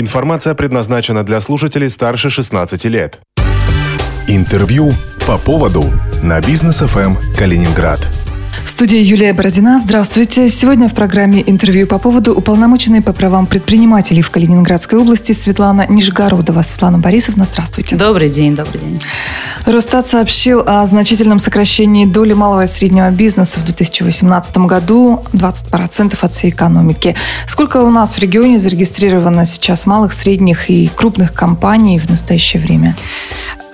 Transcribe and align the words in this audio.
Информация 0.00 0.54
предназначена 0.54 1.24
для 1.24 1.40
слушателей 1.40 1.90
старше 1.90 2.30
16 2.30 2.84
лет. 2.84 3.18
Интервью 4.28 4.92
по 5.26 5.38
поводу 5.38 5.82
на 6.22 6.40
бизнес 6.40 6.78
ФМ 6.78 7.16
Калининград. 7.36 7.98
В 8.68 8.70
студии 8.70 8.98
Юлия 8.98 9.32
Бородина. 9.32 9.78
Здравствуйте. 9.78 10.50
Сегодня 10.50 10.88
в 10.88 10.94
программе 10.94 11.42
интервью 11.44 11.86
по 11.86 11.98
поводу 11.98 12.34
уполномоченной 12.34 13.00
по 13.00 13.14
правам 13.14 13.46
предпринимателей 13.46 14.20
в 14.20 14.30
Калининградской 14.30 14.98
области 14.98 15.32
Светлана 15.32 15.86
Нижегородова. 15.88 16.60
Светлана 16.60 16.98
Борисовна, 16.98 17.46
здравствуйте. 17.46 17.96
Добрый 17.96 18.28
день, 18.28 18.54
добрый 18.54 18.78
день. 18.78 19.00
Росстат 19.64 20.06
сообщил 20.06 20.62
о 20.66 20.84
значительном 20.84 21.38
сокращении 21.38 22.04
доли 22.04 22.34
малого 22.34 22.64
и 22.64 22.66
среднего 22.66 23.10
бизнеса 23.10 23.58
в 23.58 23.64
2018 23.64 24.58
году 24.58 25.24
20% 25.32 26.18
от 26.20 26.34
всей 26.34 26.50
экономики. 26.50 27.16
Сколько 27.46 27.78
у 27.78 27.90
нас 27.90 28.16
в 28.16 28.18
регионе 28.18 28.58
зарегистрировано 28.58 29.46
сейчас 29.46 29.86
малых, 29.86 30.12
средних 30.12 30.68
и 30.68 30.90
крупных 30.94 31.32
компаний 31.32 31.98
в 31.98 32.10
настоящее 32.10 32.62
время? 32.62 32.94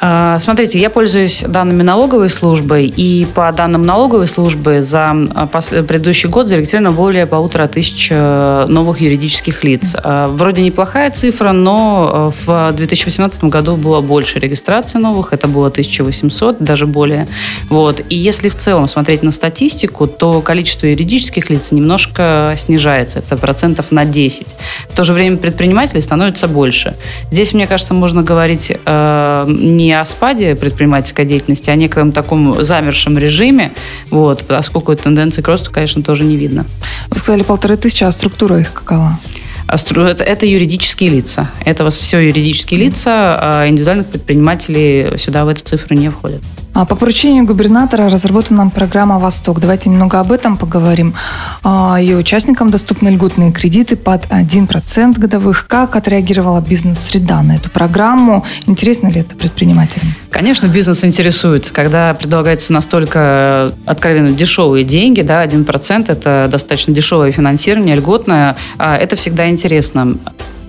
А, 0.07 0.39
смотрите, 0.39 0.79
я 0.79 0.91
пользуюсь 0.91 1.43
данными 1.49 1.83
налоговой 1.83 2.29
службы, 2.29 2.83
и 2.85 3.25
по 3.25 3.51
данным 3.53 3.87
налоговой 3.87 4.29
службы 4.29 4.83
за 4.83 5.17
а, 5.35 5.47
предыдущий 5.47 6.29
год 6.29 6.47
зарегистрировано 6.47 6.93
более 6.93 7.25
полутора 7.25 7.69
тысяч 7.69 8.09
э, 8.11 8.67
новых 8.69 9.01
юридических 9.01 9.65
лиц. 9.65 9.97
А, 10.03 10.29
вроде 10.29 10.61
неплохая 10.61 11.11
цифра, 11.11 11.53
но 11.53 12.35
э, 12.37 12.45
в 12.45 12.73
2018 12.77 13.45
году 13.45 13.77
было 13.77 14.03
больше 14.03 14.39
регистрации 14.39 14.99
новых, 14.99 15.33
это 15.33 15.49
было 15.49 15.69
1800, 15.69 16.59
даже 16.63 16.87
более. 16.87 17.27
Вот. 17.71 18.03
И 18.11 18.15
если 18.15 18.51
в 18.51 18.57
целом 18.57 18.89
смотреть 18.89 19.23
на 19.23 19.33
статистику, 19.33 20.07
то 20.07 20.43
количество 20.43 20.87
юридических 20.87 21.49
лиц 21.49 21.73
немножко 21.73 22.53
снижается, 22.59 23.21
это 23.21 23.39
процентов 23.39 23.91
на 23.91 24.05
10. 24.05 24.49
В 24.91 24.95
то 24.95 25.03
же 25.03 25.15
время 25.15 25.39
предпринимателей 25.39 26.03
становится 26.03 26.47
больше. 26.47 26.95
Здесь, 27.31 27.55
мне 27.55 27.67
кажется, 27.67 27.95
можно 27.95 28.23
говорить 28.23 28.71
э, 28.71 29.47
не 29.49 29.94
не 29.95 30.01
о 30.01 30.05
спаде 30.05 30.57
предпринимательской 30.57 31.25
деятельности, 31.25 31.71
а 31.71 31.75
о 31.75 31.77
некотором 31.77 32.11
таком 32.11 32.63
замершем 32.65 33.17
режиме, 33.17 33.73
вот, 34.11 34.45
поскольку 34.45 34.95
тенденции 34.97 35.41
к 35.41 35.47
росту, 35.47 35.71
конечно, 35.71 36.03
тоже 36.03 36.25
не 36.25 36.37
видно. 36.37 36.67
Вы 37.11 37.19
сказали 37.19 37.45
полторы 37.45 37.77
тысячи, 37.77 38.03
а 38.03 38.11
структура 38.11 38.59
их 38.59 38.73
какова? 38.73 39.21
А 39.69 39.77
это, 39.77 40.25
это 40.25 40.47
юридические 40.47 41.11
лица. 41.11 41.51
Это 41.65 41.89
все 41.91 42.19
юридические 42.19 42.81
лица, 42.81 43.39
а 43.41 43.69
индивидуальных 43.69 44.09
предпринимателей 44.09 45.17
сюда 45.17 45.45
в 45.45 45.49
эту 45.49 45.63
цифру 45.63 45.97
не 45.97 46.11
входят. 46.11 46.43
А 46.75 46.85
по 46.85 46.97
поручению 46.97 47.45
губернатора 47.45 48.09
разработана 48.09 48.69
программа 48.69 49.21
«Восток». 49.21 49.61
Давайте 49.61 49.91
немного 49.91 50.19
об 50.19 50.33
этом 50.33 50.57
поговорим. 50.57 51.15
А, 51.63 51.99
ее 52.01 52.17
участникам 52.17 52.71
доступны 52.71 53.11
льготные 53.11 53.53
кредиты 53.53 53.95
под 53.95 54.27
1% 54.27 55.17
годовых. 55.17 55.69
Как 55.69 55.95
отреагировала 55.95 56.61
бизнес-среда 56.61 57.43
на 57.43 57.55
эту 57.55 57.71
программу? 57.71 58.45
Интересно 58.67 59.07
ли 59.07 59.21
это 59.21 59.37
предпринимателям? 59.37 60.09
Конечно, 60.31 60.67
бизнес 60.67 61.05
интересуется. 61.05 61.73
Когда 61.73 62.13
предлагается 62.13 62.73
настолько 62.73 63.71
откровенно 63.87 64.33
дешевые 64.33 64.85
деньги, 64.85 65.21
да, 65.21 65.45
1% 65.45 66.11
это 66.11 66.49
достаточно 66.51 66.93
дешевое 66.93 67.31
финансирование, 67.31 67.95
льготное, 67.95 68.57
а 68.79 68.97
это 68.97 69.15
всегда 69.15 69.49
интересно. 69.49 70.17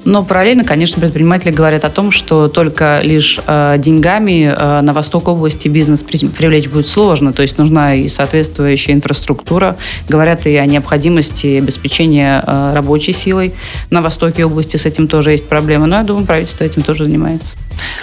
Но 0.05 0.23
параллельно, 0.23 0.63
конечно, 0.63 1.01
предприниматели 1.01 1.51
говорят 1.51 1.83
о 1.83 1.89
том, 1.89 2.11
что 2.11 2.47
только 2.47 3.01
лишь 3.01 3.39
э, 3.45 3.75
деньгами 3.79 4.53
э, 4.55 4.81
на 4.81 4.93
восток 4.93 5.27
области 5.27 5.67
бизнес 5.67 6.03
при, 6.03 6.27
привлечь 6.27 6.69
будет 6.69 6.87
сложно. 6.87 7.33
То 7.33 7.41
есть 7.41 7.57
нужна 7.57 7.95
и 7.95 8.07
соответствующая 8.07 8.93
инфраструктура. 8.93 9.77
Говорят 10.07 10.45
и 10.45 10.55
о 10.55 10.65
необходимости 10.67 11.57
обеспечения 11.57 12.43
э, 12.45 12.71
рабочей 12.73 13.13
силой. 13.13 13.55
На 13.89 14.03
востоке 14.03 14.45
области 14.45 14.77
с 14.77 14.85
этим 14.85 15.07
тоже 15.07 15.31
есть 15.31 15.49
проблемы. 15.49 15.87
Но 15.87 15.97
я 15.97 16.03
думаю, 16.03 16.27
правительство 16.27 16.63
этим 16.63 16.83
тоже 16.83 17.05
занимается. 17.05 17.55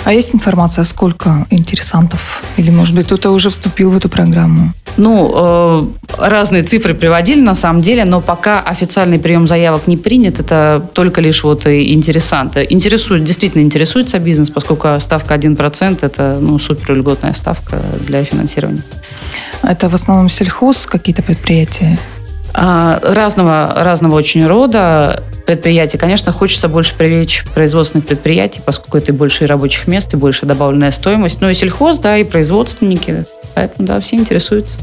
А 0.04 0.12
есть 0.12 0.34
информация, 0.34 0.84
сколько 0.84 1.46
интересантов? 1.50 2.42
Или, 2.56 2.70
может 2.70 2.94
быть, 2.94 3.06
кто-то 3.06 3.30
уже 3.30 3.50
вступил 3.50 3.90
в 3.90 3.96
эту 3.96 4.08
программу? 4.08 4.72
Ну, 4.96 5.32
э, 5.34 5.82
разные 6.18 6.62
цифры 6.62 6.94
приводили 6.94 7.40
на 7.40 7.54
самом 7.54 7.80
деле, 7.80 8.04
но 8.04 8.20
пока 8.20 8.60
официальный 8.60 9.18
прием 9.18 9.46
заявок 9.46 9.86
не 9.86 9.96
принят, 9.96 10.40
это 10.40 10.86
только 10.92 11.20
лишь 11.20 11.44
вот 11.44 11.66
интересанты. 11.66 12.66
Интересует, 12.68 13.24
действительно 13.24 13.62
интересуется 13.62 14.18
бизнес, 14.18 14.50
поскольку 14.50 14.88
ставка 15.00 15.34
1% 15.34 15.98
это 16.02 16.38
ну, 16.40 16.58
супер 16.58 16.94
льготная 16.94 17.34
ставка 17.34 17.80
для 18.06 18.24
финансирования. 18.24 18.82
Это 19.62 19.88
в 19.88 19.94
основном 19.94 20.28
сельхоз, 20.28 20.86
какие-то 20.86 21.22
предприятия? 21.22 21.98
А, 22.64 23.00
разного, 23.02 23.72
разного 23.74 24.14
очень 24.14 24.46
рода 24.46 25.24
предприятий. 25.46 25.98
Конечно, 25.98 26.30
хочется 26.30 26.68
больше 26.68 26.94
привлечь 26.94 27.42
производственных 27.54 28.06
предприятий, 28.06 28.60
поскольку 28.64 28.98
это 28.98 29.10
и 29.10 29.12
больше 29.12 29.48
рабочих 29.48 29.88
мест, 29.88 30.14
и 30.14 30.16
больше 30.16 30.46
добавленная 30.46 30.92
стоимость. 30.92 31.40
Ну 31.40 31.50
и 31.50 31.54
сельхоз, 31.54 31.98
да, 31.98 32.18
и 32.18 32.22
производственники. 32.22 33.24
Поэтому, 33.56 33.88
да, 33.88 33.98
все 33.98 34.14
интересуются. 34.14 34.78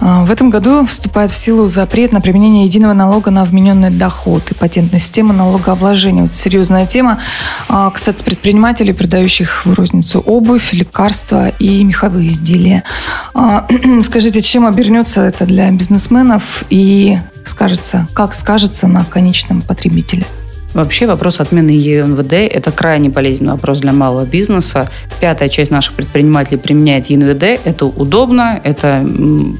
А, 0.00 0.24
в 0.24 0.30
этом 0.30 0.50
году 0.50 0.86
вступает 0.86 1.30
в 1.30 1.36
силу 1.36 1.66
запрет 1.66 2.12
на 2.12 2.20
применение 2.20 2.64
единого 2.64 2.92
налога 2.92 3.30
на 3.30 3.44
вмененный 3.44 3.90
доход 3.90 4.50
и 4.50 4.54
патентная 4.54 5.00
система 5.00 5.34
налогообложения. 5.34 6.22
Вот 6.22 6.34
серьезная 6.34 6.86
тема. 6.86 7.20
А, 7.68 7.90
кстати, 7.90 8.22
предпринимателей, 8.22 8.92
продающих 8.92 9.66
в 9.66 9.74
розницу 9.74 10.20
обувь, 10.20 10.72
лекарства 10.72 11.48
и 11.58 11.82
меховые 11.84 12.28
изделия. 12.28 12.84
А, 13.34 13.66
скажите, 14.02 14.42
чем 14.42 14.66
обернется 14.66 15.22
это 15.22 15.46
для 15.46 15.70
бизнесменов 15.70 16.64
и 16.70 17.18
скажется, 17.44 18.06
как 18.14 18.34
скажется 18.34 18.86
на 18.86 19.04
конечном 19.04 19.62
потребителе? 19.62 20.24
Вообще 20.74 21.06
вопрос 21.06 21.40
отмены 21.40 21.70
ЕНВД– 21.70 22.32
это 22.32 22.70
крайне 22.70 23.08
болезненный 23.08 23.52
вопрос 23.52 23.80
для 23.80 23.92
малого 23.92 24.26
бизнеса. 24.26 24.88
Пятая 25.18 25.48
часть 25.48 25.70
наших 25.70 25.94
предпринимателей 25.94 26.58
применяет 26.58 27.06
ЕНВД. 27.06 27.60
Это 27.64 27.86
удобно, 27.86 28.60
это 28.62 29.04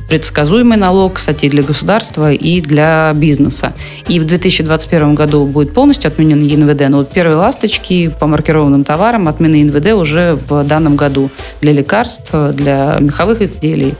предсказуемый 0.08 0.76
налог, 0.76 1.14
кстати, 1.14 1.48
для 1.48 1.62
государства 1.62 2.32
и 2.32 2.60
для 2.60 3.12
бизнеса. 3.14 3.72
И 4.06 4.20
в 4.20 4.26
2021 4.26 5.14
году 5.14 5.46
будет 5.46 5.72
полностью 5.72 6.08
отменен 6.08 6.42
ЕНВД. 6.42 6.88
Но 6.90 6.98
вот 6.98 7.10
первые 7.10 7.36
ласточки 7.36 8.08
по 8.20 8.26
маркированным 8.26 8.84
товарам 8.84 9.28
отмены 9.28 9.56
ЕНВД 9.56 9.92
уже 9.92 10.38
в 10.48 10.62
данном 10.64 10.96
году 10.96 11.30
для 11.62 11.72
лекарств, 11.72 12.32
для 12.52 12.98
меховых 13.00 13.40
изделий. 13.40 13.94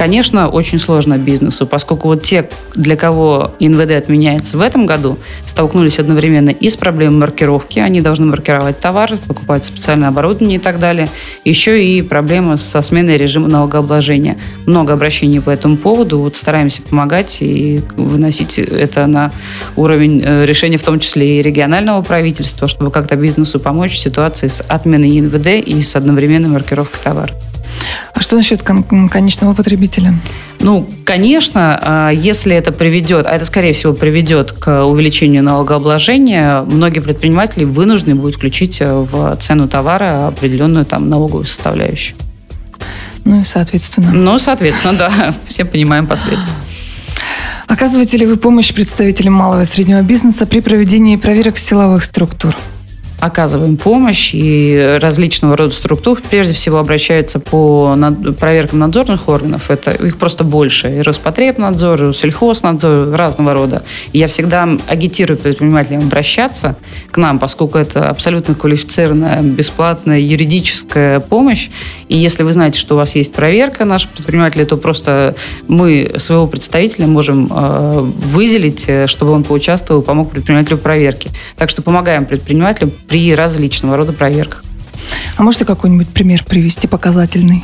Конечно, 0.00 0.48
очень 0.48 0.78
сложно 0.78 1.18
бизнесу, 1.18 1.66
поскольку 1.66 2.08
вот 2.08 2.22
те, 2.22 2.48
для 2.74 2.96
кого 2.96 3.52
НВД 3.60 3.90
отменяется 3.90 4.56
в 4.56 4.62
этом 4.62 4.86
году, 4.86 5.18
столкнулись 5.44 5.98
одновременно 5.98 6.48
и 6.48 6.70
с 6.70 6.76
проблемой 6.78 7.18
маркировки, 7.18 7.80
они 7.80 8.00
должны 8.00 8.24
маркировать 8.24 8.80
товар, 8.80 9.18
покупать 9.28 9.66
специальное 9.66 10.08
оборудование 10.08 10.56
и 10.56 10.58
так 10.58 10.80
далее, 10.80 11.10
еще 11.44 11.84
и 11.84 12.00
проблема 12.00 12.56
со 12.56 12.80
сменой 12.80 13.18
режима 13.18 13.48
налогообложения. 13.48 14.38
Много 14.64 14.94
обращений 14.94 15.38
по 15.38 15.50
этому 15.50 15.76
поводу, 15.76 16.20
вот 16.20 16.34
стараемся 16.34 16.80
помогать 16.80 17.42
и 17.42 17.82
выносить 17.98 18.58
это 18.58 19.06
на 19.06 19.30
уровень 19.76 20.22
э, 20.24 20.46
решения, 20.46 20.78
в 20.78 20.82
том 20.82 20.98
числе 20.98 21.40
и 21.40 21.42
регионального 21.42 22.00
правительства, 22.00 22.68
чтобы 22.68 22.90
как-то 22.90 23.16
бизнесу 23.16 23.60
помочь 23.60 23.92
в 23.92 23.98
ситуации 23.98 24.48
с 24.48 24.62
отменой 24.62 25.20
НВД 25.20 25.62
и 25.62 25.82
с 25.82 25.94
одновременной 25.94 26.48
маркировкой 26.48 27.00
товара. 27.04 27.34
А 28.14 28.20
что 28.20 28.36
насчет 28.36 28.62
кон- 28.62 29.08
конечного 29.08 29.54
потребителя? 29.54 30.14
Ну, 30.58 30.88
конечно, 31.04 31.78
а, 31.82 32.10
если 32.10 32.54
это 32.54 32.72
приведет, 32.72 33.26
а 33.26 33.34
это, 33.34 33.44
скорее 33.44 33.72
всего, 33.72 33.92
приведет 33.92 34.52
к 34.52 34.84
увеличению 34.84 35.42
налогообложения, 35.42 36.62
многие 36.62 37.00
предприниматели 37.00 37.64
вынуждены 37.64 38.16
будут 38.16 38.36
включить 38.36 38.80
э, 38.80 38.92
в 38.92 39.36
цену 39.36 39.68
товара 39.68 40.28
определенную 40.28 40.84
там 40.84 41.08
налоговую 41.08 41.46
составляющую. 41.46 42.16
Ну 43.24 43.40
и 43.40 43.44
соответственно. 43.44 44.12
Ну, 44.12 44.38
соответственно, 44.38 44.94
да, 44.94 45.34
все 45.46 45.64
понимаем 45.64 46.06
последствия. 46.06 46.52
Оказываете 47.68 48.16
ли 48.16 48.26
вы 48.26 48.36
помощь 48.36 48.74
представителям 48.74 49.34
малого 49.34 49.62
и 49.62 49.64
среднего 49.64 50.02
бизнеса 50.02 50.44
при 50.44 50.60
проведении 50.60 51.16
проверок 51.16 51.56
силовых 51.56 52.02
структур? 52.02 52.56
Оказываем 53.20 53.76
помощь, 53.76 54.30
и 54.32 54.98
различного 55.00 55.56
рода 55.56 55.72
структур 55.72 56.20
прежде 56.28 56.54
всего 56.54 56.78
обращаются 56.78 57.38
по 57.38 57.94
над, 57.94 58.38
проверкам 58.38 58.80
надзорных 58.80 59.28
органов. 59.28 59.70
Это 59.70 59.90
их 59.92 60.16
просто 60.16 60.44
больше. 60.44 60.96
И 60.96 61.00
Роспотребнадзор, 61.00 62.10
и 62.10 62.12
сельхознадзор, 62.12 63.14
разного 63.14 63.52
рода. 63.52 63.82
И 64.12 64.18
я 64.18 64.26
всегда 64.26 64.68
агитирую 64.86 65.38
предпринимателям 65.38 66.02
обращаться 66.02 66.76
к 67.10 67.16
нам, 67.16 67.38
поскольку 67.38 67.78
это 67.78 68.08
абсолютно 68.08 68.54
квалифицированная, 68.54 69.42
бесплатная 69.42 70.20
юридическая 70.20 71.20
помощь. 71.20 71.68
И 72.08 72.16
если 72.16 72.42
вы 72.42 72.52
знаете, 72.52 72.78
что 72.78 72.94
у 72.94 72.98
вас 72.98 73.14
есть 73.14 73.32
проверка 73.32 73.84
наших 73.84 74.10
предпринимателей, 74.10 74.64
то 74.64 74.76
просто 74.76 75.34
мы 75.68 76.10
своего 76.16 76.46
представителя 76.46 77.06
можем 77.06 77.50
э, 77.52 78.00
выделить, 78.00 78.84
э, 78.88 79.06
чтобы 79.06 79.32
он 79.32 79.44
поучаствовал, 79.44 80.02
помог 80.02 80.30
предпринимателю 80.30 80.76
в 80.76 80.80
проверке. 80.80 81.30
Так 81.56 81.70
что 81.70 81.82
помогаем 81.82 82.24
предпринимателям 82.24 82.90
при 83.10 83.34
различного 83.34 83.96
рода 83.96 84.12
проверках. 84.12 84.62
А 85.36 85.42
можете 85.42 85.64
какой-нибудь 85.64 86.08
пример 86.08 86.44
привести 86.44 86.86
показательный? 86.86 87.62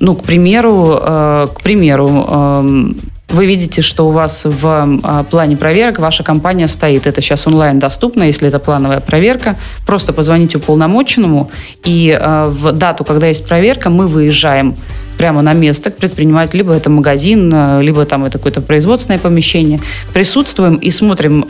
Ну, 0.00 0.16
к 0.16 0.24
примеру, 0.24 0.98
э, 1.00 1.46
к 1.54 1.62
примеру, 1.62 2.26
э, 2.28 2.94
вы 3.28 3.46
видите, 3.46 3.82
что 3.82 4.08
у 4.08 4.10
вас 4.10 4.44
в 4.44 5.00
а, 5.02 5.24
плане 5.24 5.56
проверок 5.56 5.98
ваша 5.98 6.22
компания 6.22 6.68
стоит. 6.68 7.06
Это 7.06 7.20
сейчас 7.20 7.46
онлайн 7.48 7.80
доступно, 7.80 8.22
если 8.22 8.46
это 8.46 8.60
плановая 8.60 9.00
проверка. 9.00 9.56
Просто 9.86 10.12
позвоните 10.12 10.58
уполномоченному, 10.58 11.50
и 11.84 12.16
а, 12.16 12.48
в 12.48 12.70
дату, 12.72 13.04
когда 13.04 13.26
есть 13.26 13.44
проверка, 13.44 13.90
мы 13.90 14.06
выезжаем 14.06 14.76
прямо 15.24 15.40
на 15.40 15.54
место 15.54 15.90
к 15.90 15.96
предпринимателю, 15.96 16.58
либо 16.58 16.74
это 16.74 16.90
магазин, 16.90 17.50
а, 17.54 17.80
либо 17.80 18.04
там 18.04 18.26
это 18.26 18.36
какое-то 18.36 18.60
производственное 18.60 19.18
помещение. 19.18 19.80
Присутствуем 20.12 20.76
и 20.76 20.90
смотрим 20.90 21.46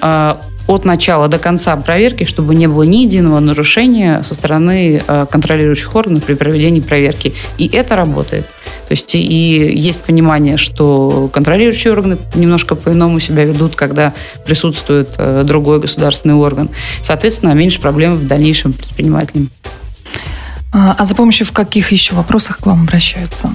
от 0.67 0.85
начала 0.85 1.27
до 1.27 1.39
конца 1.39 1.77
проверки, 1.77 2.23
чтобы 2.23 2.55
не 2.55 2.69
было 2.69 2.85
ни 2.85 2.99
единого 2.99 3.41
нарушения 3.41 4.23
со 4.23 4.35
стороны 4.35 5.03
контролирующих 5.31 5.95
органов 5.95 6.23
при 6.23 6.35
проведении 6.35 6.81
проверки. 6.81 7.35
И 7.59 7.67
это 7.67 7.97
работает. 7.97 8.47
То 8.87 8.93
есть 8.93 9.15
и 9.15 9.19
есть 9.75 10.03
понимание, 10.03 10.57
что 10.57 11.29
контролирующие 11.33 11.93
органы 11.93 12.17
немножко 12.37 12.77
по-иному 12.77 13.19
себя 13.19 13.45
ведут, 13.45 13.75
когда 13.75 14.13
присутствует 14.47 15.09
э, 15.19 15.43
другой 15.45 15.81
государственный 15.81 16.35
орган. 16.35 16.71
Соответственно, 17.03 17.53
меньше 17.55 17.81
проблем 17.81 18.15
в 18.15 18.27
дальнейшем 18.27 18.73
предпринимателям. 18.73 19.51
А, 20.75 20.97
а 20.99 21.05
за 21.05 21.15
помощью 21.15 21.47
в 21.47 21.53
каких 21.53 21.93
еще 21.93 22.15
вопросах 22.15 22.59
к 22.59 22.67
вам 22.67 22.83
обращаются? 22.83 23.51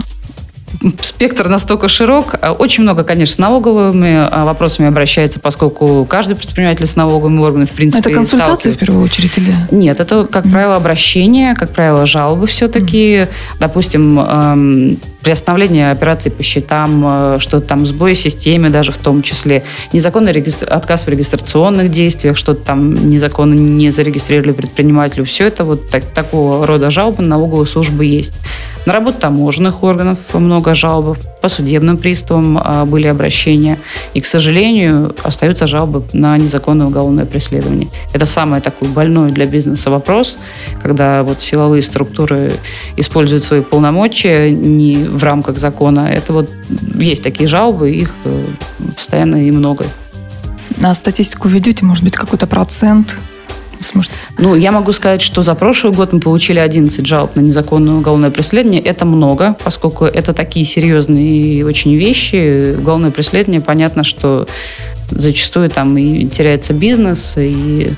спектр 1.01 1.49
настолько 1.49 1.87
широк. 1.87 2.35
А, 2.41 2.53
очень 2.53 2.83
много, 2.83 3.03
конечно, 3.03 3.35
с 3.35 3.37
налоговыми 3.39 4.15
а, 4.15 4.45
вопросами 4.45 4.87
обращается, 4.87 5.39
поскольку 5.39 6.05
каждый 6.05 6.35
предприниматель 6.35 6.85
с 6.85 6.95
налоговыми 6.95 7.41
органами, 7.41 7.65
в 7.65 7.71
принципе, 7.71 8.09
Это 8.09 8.11
консультации 8.11 8.71
в 8.71 8.77
первую 8.77 9.03
очередь 9.03 9.37
или? 9.37 9.53
Нет, 9.71 9.99
это, 9.99 10.25
как 10.25 10.49
правило, 10.49 10.75
обращение, 10.75 11.53
как 11.55 11.71
правило, 11.71 12.05
жалобы 12.05 12.47
все-таки. 12.47 13.27
Допустим, 13.59 14.19
эм, 14.19 14.97
приостановление 15.21 15.91
операций 15.91 16.31
по 16.31 16.43
счетам, 16.43 17.03
э, 17.05 17.37
что-то 17.39 17.67
там 17.67 17.85
сбой 17.85 18.13
в 18.13 18.19
системе 18.19 18.69
даже 18.69 18.91
в 18.91 18.97
том 18.97 19.21
числе, 19.21 19.63
незаконный 19.93 20.31
регистр... 20.31 20.67
отказ 20.69 21.03
в 21.03 21.09
регистрационных 21.09 21.91
действиях, 21.91 22.37
что-то 22.37 22.61
там 22.61 23.09
незаконно 23.09 23.53
не 23.53 23.89
зарегистрировали 23.91 24.51
предпринимателю. 24.51 25.25
Все 25.25 25.47
это 25.47 25.63
вот 25.65 25.89
так, 25.89 26.03
такого 26.05 26.65
рода 26.65 26.89
жалобы 26.89 27.21
на 27.23 27.29
налоговую 27.29 27.65
службу 27.65 28.03
есть. 28.03 28.33
На 28.85 28.93
работу 28.93 29.19
таможенных 29.19 29.83
органов 29.83 30.17
много 30.33 30.73
жалоб, 30.73 31.17
по 31.41 31.49
судебным 31.49 31.97
приставам 31.97 32.59
а, 32.61 32.85
были 32.85 33.07
обращения. 33.07 33.77
И, 34.13 34.21
к 34.21 34.25
сожалению, 34.25 35.15
остаются 35.23 35.67
жалобы 35.67 36.03
на 36.13 36.37
незаконное 36.37 36.87
уголовное 36.87 37.25
преследование. 37.25 37.89
Это 38.13 38.25
самый 38.25 38.61
такой 38.61 38.87
больной 38.87 39.31
для 39.31 39.45
бизнеса 39.45 39.89
вопрос, 39.89 40.37
когда 40.81 41.23
вот 41.23 41.41
силовые 41.41 41.81
структуры 41.81 42.53
используют 42.97 43.43
свои 43.43 43.61
полномочия 43.61 44.51
не 44.51 45.07
в 45.09 45.23
рамках 45.23 45.57
закона. 45.57 46.09
Это 46.11 46.33
вот 46.33 46.49
есть 46.95 47.23
такие 47.23 47.47
жалобы, 47.47 47.91
их 47.91 48.13
э, 48.25 48.45
постоянно 48.95 49.47
и 49.47 49.51
много. 49.51 49.85
А 50.81 50.93
статистику 50.93 51.47
ведете, 51.47 51.85
может 51.85 52.03
быть, 52.03 52.15
какой-то 52.15 52.47
процент 52.47 53.17
сможете? 53.81 54.15
Ну, 54.37 54.55
я 54.55 54.71
могу 54.71 54.91
сказать, 54.93 55.21
что 55.21 55.43
за 55.43 55.55
прошлый 55.55 55.93
год 55.93 56.13
мы 56.13 56.19
получили 56.19 56.59
11 56.59 57.05
жалоб 57.05 57.35
на 57.35 57.41
незаконное 57.41 57.95
уголовное 57.95 58.31
преследование. 58.31 58.81
Это 58.81 59.05
много, 59.05 59.55
поскольку 59.63 60.05
это 60.05 60.33
такие 60.33 60.65
серьезные 60.65 61.65
очень 61.65 61.95
вещи. 61.95 62.75
Уголовное 62.77 63.11
преследование, 63.11 63.61
понятно, 63.61 64.03
что 64.03 64.47
зачастую 65.11 65.69
там 65.69 65.97
и 65.97 66.25
теряется 66.27 66.73
бизнес, 66.73 67.35
и 67.37 67.93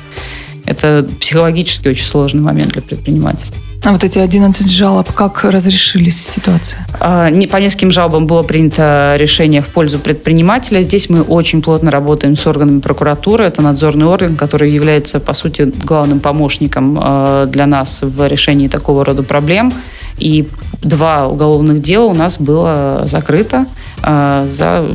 это 0.66 1.08
психологически 1.20 1.88
очень 1.88 2.06
сложный 2.06 2.42
момент 2.42 2.74
для 2.74 2.82
предпринимателя. 2.82 3.52
А 3.84 3.92
вот 3.94 4.04
эти 4.04 4.20
11 4.20 4.70
жалоб, 4.70 5.12
как 5.12 5.44
разрешились 5.44 6.16
ситуация? 6.16 6.86
А, 7.00 7.32
по 7.48 7.58
нескольким 7.58 7.92
жалобам 7.92 8.28
было 8.28 8.44
принято 8.44 9.16
решение 9.18 9.62
в 9.62 9.70
пользу 9.70 9.98
предпринимателя. 9.98 10.84
Здесь 10.84 11.10
мы 11.10 11.24
очень 11.24 11.64
плотно 11.64 11.90
работаем 11.90 12.38
с 12.38 12.46
органами 12.46 12.80
прокуратуры. 12.80 13.44
Это 13.44 13.64
надзорный 13.64 14.06
орган, 14.06 14.36
который 14.36 14.72
является, 14.72 15.20
по 15.20 15.34
сути, 15.34 15.74
главным 15.84 16.20
помощником 16.20 17.00
а, 17.02 17.48
для 17.48 17.66
нас 17.66 18.04
в 18.04 18.28
решении 18.28 18.68
такого 18.68 19.04
рода 19.04 19.24
проблем. 19.24 19.74
И 20.20 20.48
два 20.84 21.28
уголовных 21.28 21.82
дела 21.82 22.06
у 22.06 22.14
нас 22.14 22.40
было 22.40 23.02
закрыто, 23.06 23.66
а, 24.04 24.46
за, 24.46 24.88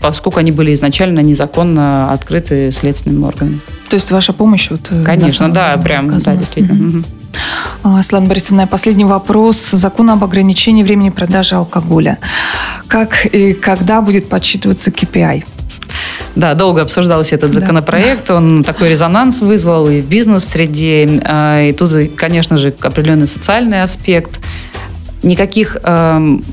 поскольку 0.00 0.40
они 0.40 0.52
были 0.52 0.72
изначально 0.72 1.20
незаконно 1.20 2.10
открыты 2.10 2.72
следственными 2.72 3.24
органами. 3.26 3.60
То 3.90 3.96
есть 3.96 4.10
ваша 4.10 4.32
помощь? 4.32 4.70
Вот, 4.70 4.88
э, 4.90 5.04
Конечно, 5.04 5.50
да, 5.50 5.76
прям, 5.76 6.08
да, 6.18 6.34
действительно. 6.34 6.88
Угу. 6.88 7.04
А, 7.84 8.00
Светлана 8.02 8.28
Борисовна, 8.28 8.66
последний 8.66 9.04
вопрос. 9.04 9.70
Закон 9.72 10.10
об 10.10 10.22
ограничении 10.22 10.84
времени 10.84 11.10
продажи 11.10 11.56
алкоголя. 11.56 12.18
Как 12.86 13.26
и 13.26 13.54
когда 13.54 14.00
будет 14.00 14.28
подсчитываться 14.28 14.90
KPI? 14.90 15.44
Да, 16.36 16.54
долго 16.54 16.82
обсуждался 16.82 17.34
этот 17.34 17.52
законопроект, 17.52 18.28
да. 18.28 18.36
он 18.36 18.64
такой 18.64 18.88
резонанс 18.88 19.40
вызвал 19.40 19.88
и 19.88 20.00
в 20.00 20.06
бизнес-среде, 20.06 21.20
а, 21.24 21.60
и 21.62 21.72
тут, 21.72 21.90
конечно 22.16 22.56
же, 22.56 22.72
определенный 22.80 23.26
социальный 23.26 23.82
аспект. 23.82 24.38
Никаких 25.22 25.76
эм, 25.82 26.44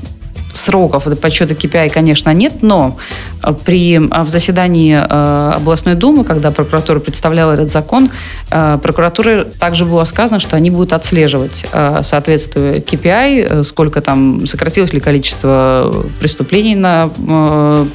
сроков 0.52 1.04
подсчета 1.20 1.54
KPI, 1.54 1.90
конечно, 1.90 2.32
нет, 2.32 2.62
но 2.62 2.96
э, 3.42 3.52
при, 3.64 3.96
э, 3.96 4.22
в 4.22 4.28
заседании 4.28 4.96
э, 4.96 5.52
областной 5.56 5.94
думы, 5.94 6.24
когда 6.24 6.50
прокуратура 6.50 7.00
представляла 7.00 7.52
этот 7.52 7.70
закон, 7.70 8.10
прокуратуре 8.48 9.44
также 9.44 9.84
было 9.84 10.04
сказано, 10.04 10.40
что 10.40 10.56
они 10.56 10.70
будут 10.70 10.92
отслеживать 10.92 11.64
соответствие 12.02 12.78
KPI, 12.78 13.62
сколько 13.62 14.00
там 14.00 14.46
сократилось 14.46 14.92
ли 14.92 15.00
количество 15.00 16.04
преступлений 16.18 16.74
на 16.74 17.08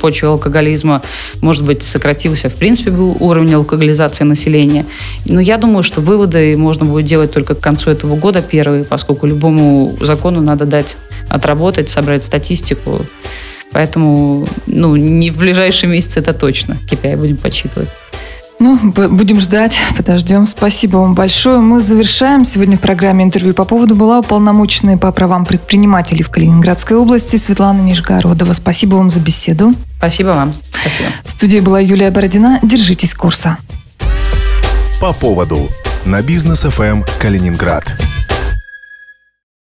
почве 0.01 0.29
алкоголизма, 0.29 1.01
может 1.41 1.63
быть, 1.63 1.83
сократился, 1.83 2.49
в 2.49 2.55
принципе, 2.55 2.91
был 2.91 3.17
уровень 3.19 3.53
алкоголизации 3.55 4.23
населения. 4.23 4.85
Но 5.25 5.39
я 5.39 5.57
думаю, 5.57 5.83
что 5.83 6.01
выводы 6.01 6.55
можно 6.57 6.85
будет 6.85 7.05
делать 7.05 7.33
только 7.33 7.55
к 7.55 7.59
концу 7.59 7.91
этого 7.91 8.15
года 8.15 8.41
первые, 8.41 8.83
поскольку 8.83 9.25
любому 9.25 9.95
закону 10.01 10.41
надо 10.41 10.65
дать 10.65 10.97
отработать, 11.35 11.89
собрать 11.89 12.23
статистику. 12.23 13.05
Поэтому, 13.71 14.47
ну, 14.67 14.95
не 14.95 15.31
в 15.31 15.37
ближайшие 15.37 15.89
месяцы 15.89 16.19
это 16.19 16.33
точно. 16.33 16.77
KPI 16.89 17.17
будем 17.17 17.37
подсчитывать. 17.37 17.89
Ну, 18.57 18.77
будем 18.77 19.41
ждать, 19.41 19.77
подождем. 19.97 20.47
Спасибо 20.47 20.97
вам 20.97 21.13
большое. 21.13 21.59
Мы 21.59 21.81
завершаем. 21.81 22.45
Сегодня 22.45 22.77
в 22.77 22.79
программе 22.79 23.25
интервью 23.25 23.53
по 23.53 23.65
поводу 23.65 23.95
была 23.95 24.19
уполномоченная 24.19 24.97
по 24.97 25.11
правам 25.11 25.45
предпринимателей 25.45 26.23
в 26.23 26.29
Калининградской 26.29 26.95
области 26.95 27.35
Светлана 27.35 27.81
Нижегородова. 27.81 28.53
Спасибо 28.53 28.95
вам 28.95 29.09
за 29.09 29.19
беседу. 29.19 29.73
Спасибо 29.97 30.29
вам. 30.29 30.53
Спасибо. 30.69 31.09
В 31.25 31.31
студии 31.31 31.59
была 31.59 31.79
Юлия 31.81 32.11
Бородина. 32.11 32.59
Держитесь 32.63 33.13
курса. 33.13 33.57
По 35.01 35.11
поводу 35.11 35.59
на 36.05 36.21
бизнес 36.21 36.61
ФМ 36.61 37.03
Калининград. 37.19 38.04